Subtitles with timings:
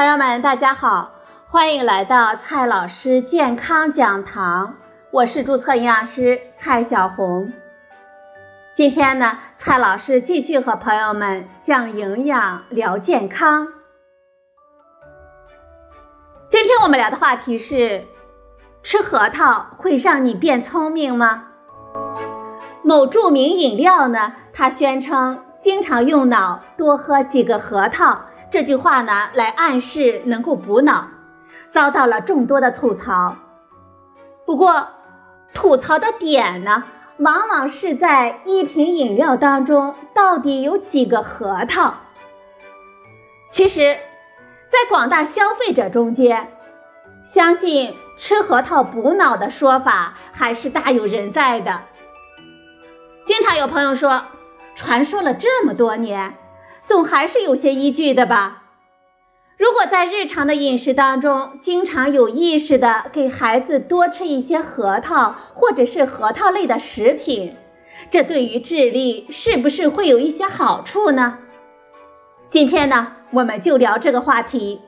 [0.00, 1.10] 朋友们，大家好，
[1.46, 4.76] 欢迎来到蔡老师健康讲堂，
[5.10, 7.52] 我是注册营养师蔡小红。
[8.74, 13.68] 今天呢，蔡老师继续和朋友们讲营养、聊健康。
[16.48, 18.06] 今天我们聊的话题是：
[18.82, 21.48] 吃核桃会让你变聪明吗？
[22.82, 28.22] 某著名饮料呢，它宣称经常用脑，多喝几个核桃。
[28.50, 31.08] 这句话呢，来暗示能够补脑，
[31.70, 33.36] 遭到了众多的吐槽。
[34.44, 34.88] 不过，
[35.54, 36.82] 吐槽的点呢，
[37.18, 41.94] 往往是在一瓶饮料当中到底有几个核桃。
[43.52, 43.96] 其实，
[44.68, 46.48] 在广大消费者中间，
[47.24, 51.82] 相信吃核桃补脑的说法还是大有人在的。
[53.24, 54.22] 经常有朋友说，
[54.74, 56.36] 传说了这么多年。
[56.90, 58.64] 总还是有些依据的吧。
[59.56, 67.56] 如果在日常的饮食当中，经常有意识的给孩子多吃一些核桃，或者是核桃类的食品，
[68.10, 71.38] 这对于智力是不是会有一些好处呢？
[72.50, 74.80] 今天呢，我们就聊这个话题。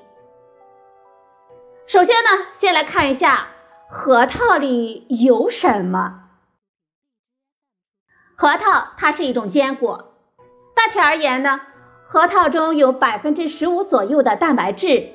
[1.87, 3.47] 首先呢，先来看一下
[3.89, 6.25] 核桃里有什么。
[8.34, 10.14] 核桃它是一种坚果，
[10.75, 11.61] 大体而言呢。
[12.13, 15.13] 核桃中有百分之十五左右的蛋白质，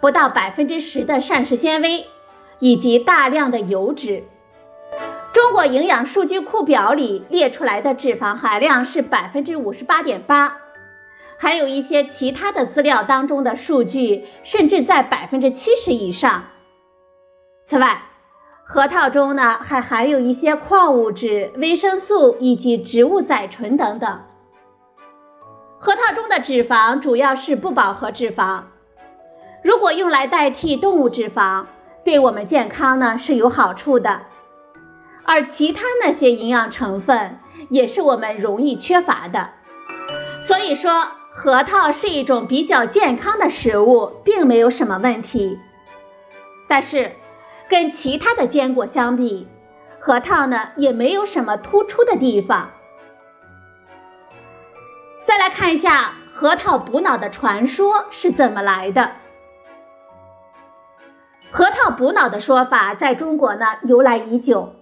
[0.00, 2.06] 不到百分之十的膳食纤维，
[2.60, 4.22] 以及大量的油脂。
[5.32, 10.58] 中国营养数据库表里列出来的脂肪含量是百分之五十八点八，
[11.36, 16.44] 还有一些其他的资料当中的数据甚至在百分之七十以上。
[17.64, 18.02] 此外，
[18.62, 24.20] 核桃中呢还含有一些矿物质、维生素以及植物甾醇等等。
[25.78, 28.62] 核桃中的脂肪主要是不饱和脂肪，
[29.62, 31.66] 如果用来代替动物脂肪，
[32.04, 34.22] 对我们健康呢是有好处的。
[35.24, 39.50] 而其他那些营养成分也是我们容易缺乏的。
[40.40, 45.58] 所以说，核桃是一种比较健康的食物，并没有什么问题。
[46.68, 47.12] 但是，
[47.68, 49.46] 跟其他的坚果相比，
[49.98, 52.70] 核桃呢也没有什么突出的地方。
[55.56, 59.12] 看一下核桃补脑的传说是怎么来的。
[61.50, 64.74] 核桃补脑的说法在中国呢由来已久，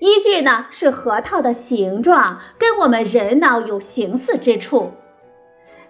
[0.00, 4.90] 依据呢是核桃的形状跟我们人脑有形似之处，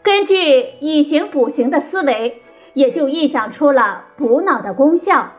[0.03, 2.43] 根据以形补形的思维，
[2.75, 5.33] 也就臆想出了补脑的功效。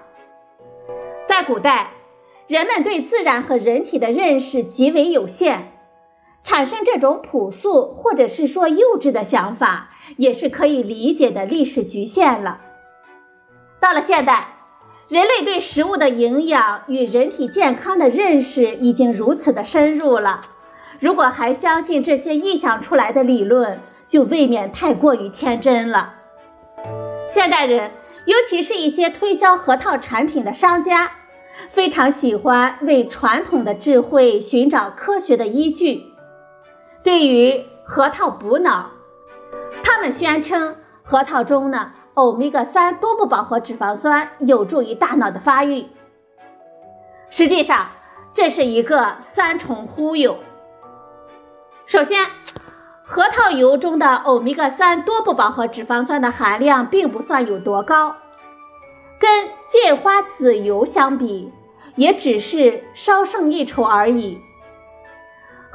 [1.28, 1.92] 在古代，
[2.48, 5.73] 人们对自然和人体的认识极为有限。
[6.44, 12.60] 产生这种朴素或者是说幼稚的想法，也是可以理解的历史局限了。
[13.80, 14.48] 到了现代，
[15.08, 20.42] 人类对食物的营养与人体健康的认识已经如此的深入了，
[21.00, 26.16] 如果还相信这些臆想出来的理论，就未免太过于天真了。
[27.30, 27.92] 现代人，
[28.26, 31.12] 尤其是一些推销核桃产品的商家，
[31.70, 36.13] 非常喜欢为传统的智慧寻找科学的依据。
[37.04, 38.92] 对于核桃补脑，
[39.84, 45.88] 他们宣称核桃中呢欧米伽三多不饱和脂肪酸有助于大脑的发育。
[47.30, 47.88] 实际上，
[48.34, 50.38] 这是一个三重忽悠。
[51.86, 52.26] 首先，
[53.04, 58.16] 核桃油中的欧米伽三多不饱和脂肪酸的含量并不算有多高，
[59.20, 61.52] 跟芥花籽油相比，
[61.96, 64.40] 也只是稍胜一筹而已。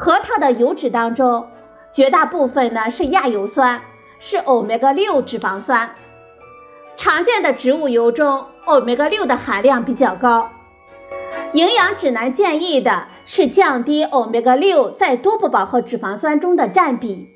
[0.01, 1.49] 核桃的油脂当中，
[1.91, 3.83] 绝大部分呢是亚油酸，
[4.21, 5.91] 是欧米伽六脂肪酸。
[6.97, 10.51] 常见的植物油中，欧米伽六的含量比较高。
[11.53, 17.31] 营养指南建议的是降低欧米伽六在多不饱和脂肪酸中的占比。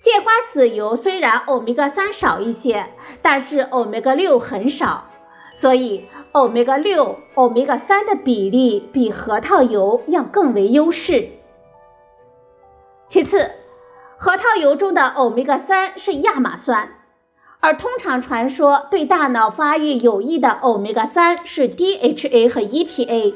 [0.00, 2.86] 芥花籽油虽然欧米伽三少一些，
[3.20, 5.06] 但是欧米伽六很少，
[5.54, 11.30] 所以欧米伽六、欧米伽三的比例比核桃油要更为优势。
[13.08, 13.52] 其次，
[14.16, 16.88] 核桃油中的欧米伽三是亚麻酸，
[17.60, 23.34] 而通常传说对大脑发育有益的欧米伽三是 DHA 和 EPA。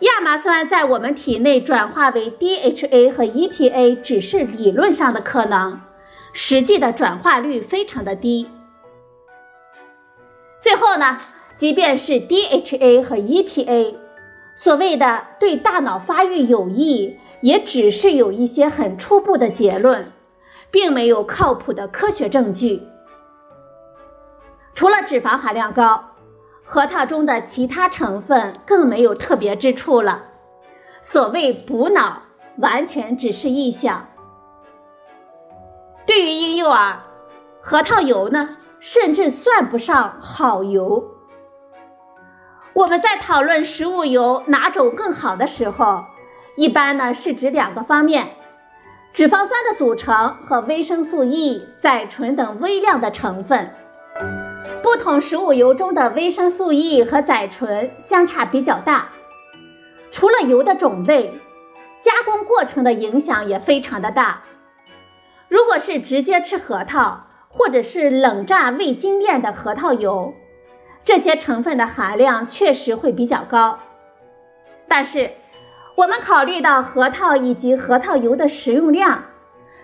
[0.00, 5.80] 亚麻酸在我们体内转化为 DHA 和 EPA 只是理论上的可能，
[6.32, 8.48] 实际的转化率非常的低。
[10.60, 11.18] 最后呢，
[11.56, 13.96] 即便是 DHA 和 EPA，
[14.54, 17.18] 所谓的对大脑发育有益。
[17.40, 20.12] 也只是有一些很初步的结论，
[20.70, 22.82] 并没有靠谱的科学证据。
[24.74, 26.04] 除了脂肪含量高，
[26.64, 30.24] 核桃中的其他成分更没有特别之处了。
[31.00, 32.22] 所谓补脑，
[32.58, 34.08] 完全只是臆想。
[36.06, 37.00] 对于婴幼儿，
[37.60, 41.14] 核桃油呢，甚至算不上好油。
[42.74, 46.04] 我们在讨论食物油哪种更好的时候，
[46.58, 48.30] 一般呢是指两个方面：
[49.12, 53.70] 脂肪酸的组成和维生素 E、载醇等微量的成分。
[54.82, 59.10] 不同食物油中的维生素 E 和载醇相差比较大。
[60.10, 61.32] 除了油的种类，
[62.00, 64.42] 加工过程的影响也非常的大。
[65.46, 70.34] 如果是直接吃核桃，或者是冷榨未精炼的核桃油，
[71.04, 73.78] 这些成分的含量确实会比较高。
[74.88, 75.30] 但是，
[75.98, 79.24] 我们考虑到核桃以及核桃油的食用量，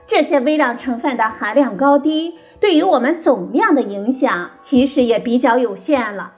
[0.07, 6.35] 这些微量成分的含量高低，对于我们总量的影响其实也比较有限了。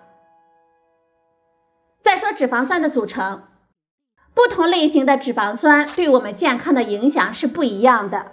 [2.02, 3.42] 再说脂肪酸的组成。
[4.32, 8.28] 不同类型的脂肪酸对我们健康的影响是不一样的。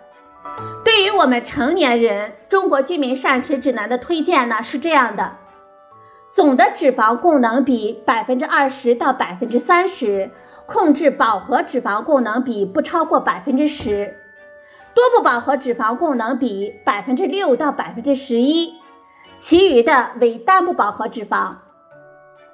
[0.85, 5.35] 对于我们成年人，《中国居民膳食指南》的推荐呢是这样的：
[6.31, 10.31] 总的脂肪供能比百分之二十到百分之三十，
[10.73, 14.17] 控制饱和脂肪供能比不超过百分之十，
[14.95, 18.73] 多不饱和脂肪供能比百分之六到百分之十一，
[19.35, 21.57] 其余的为单不饱和脂肪。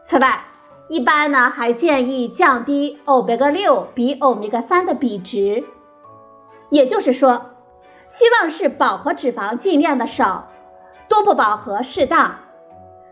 [0.04, 0.44] 此外，
[0.90, 5.64] 一般呢，还建议降低欧米伽六比欧米伽三的比值，
[6.70, 7.52] 也就是说，
[8.10, 10.50] 希望是饱和脂肪尽量的少，
[11.08, 12.36] 多不饱和适当，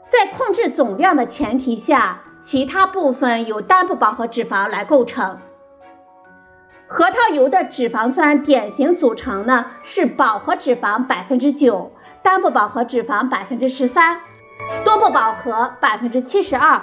[0.10, 5.40] 在控制总量的前提下，其他部分由单不饱和脂肪来构成。
[6.88, 11.92] 核桃油的脂肪酸典型组成呢是饱和脂肪百分之九，
[12.22, 14.22] 单不饱和脂肪百分之十三，
[14.86, 16.82] 多不饱和百分之七十二。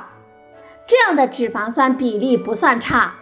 [0.86, 3.14] 这样的脂肪酸比例不算差，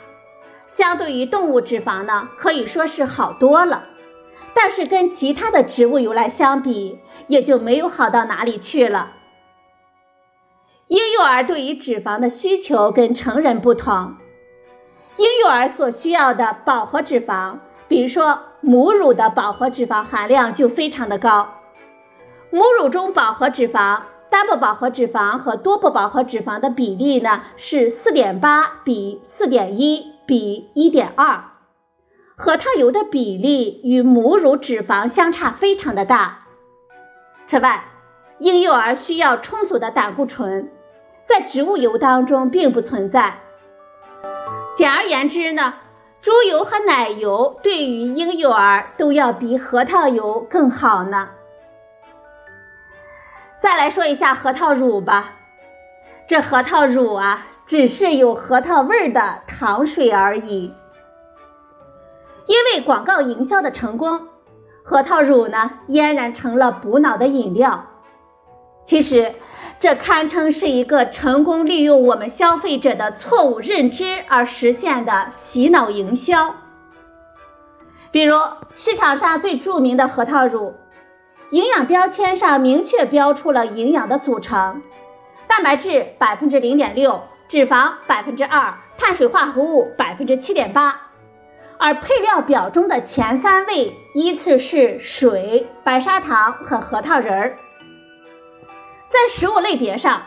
[0.66, 3.84] 相对于动物脂肪呢，可以说是好多了。
[4.52, 6.98] 但是跟其他的植物油来相比，
[7.28, 9.12] 也就没有好到哪里去了。
[10.92, 14.16] 婴幼儿对于脂肪的需求跟成人不同，
[15.16, 21.54] 婴幼儿所需要的饱和脂肪，比如说母乳的饱和脂肪含量就非常的高，
[22.50, 24.02] 母乳中饱和脂肪。
[24.28, 31.44] 单不饱和脂肪和多不饱和脂肪的比例呢是四点八比四点一比一点二，
[32.36, 36.40] 核桃油的比例与母乳脂肪相差非常的大。
[37.44, 37.84] 此外，
[38.38, 40.70] 婴幼儿需要充足的胆固醇，
[41.32, 43.38] 在植物油当中并不存在。
[44.74, 45.72] 简而言之呢，
[46.20, 51.30] 猪油和奶油对于婴幼儿都要比核桃油更好呢。
[53.62, 55.36] 再来说一下核桃乳吧，
[56.26, 60.74] 这核桃乳啊，只是有核桃味儿的糖水而已。
[62.44, 64.28] 因为广告营销的成功，
[64.84, 67.86] 核桃乳呢俨然成了补脑的饮料。
[68.84, 69.32] 其实，
[69.82, 76.54] 这堪称是一个成功利用我们消费者的错误认知而实现的洗脑营销。
[78.12, 78.36] 比如，
[78.76, 80.76] 市场上最著名的核桃乳。
[81.50, 84.82] 营养标签上明确标出了营养的组成：
[85.48, 91.08] 蛋白质百分之零点六，脂肪百分之二，碳水化合物百分之七点八。
[91.78, 97.58] 而配料表中的前三位依次是水、白砂糖和核桃仁儿。
[99.12, 100.22] 在食物类别上，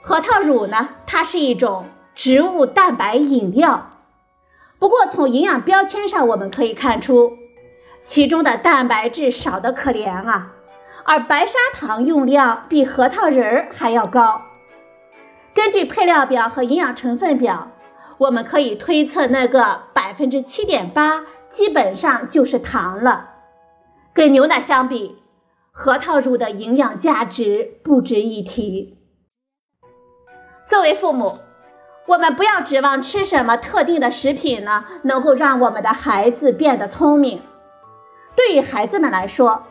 [0.00, 3.90] 核桃乳呢，它是一种植物蛋白饮料。
[4.78, 7.36] 不过从营养标签上我们可以看出。
[8.04, 10.52] 其中的蛋白质少得可怜啊，
[11.02, 14.42] 而白砂糖用量比核桃仁儿还要高。
[15.52, 17.72] 根据配料表和营养成分表，
[18.18, 23.30] 我们可以推测那个百分之七点八基本上就是糖了。
[24.14, 25.21] 跟牛奶相比，
[25.74, 28.98] 核桃乳的营养价值不值一提。
[30.66, 31.38] 作为父母，
[32.06, 37.40] 我们不要指望吃什么特定的食品呢，能够让我们的孩子变得聪明。
[38.36, 39.64] 对于孩子们来说，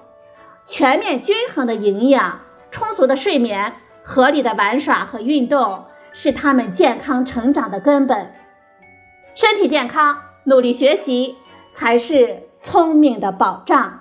[0.66, 2.42] 全面均衡的营养、
[2.72, 8.34] 充足的睡眠、合理的玩耍和运动是他们健康成长的根本。
[9.36, 11.38] 身体健康，努力学习
[11.74, 14.01] 才是聪明的保障。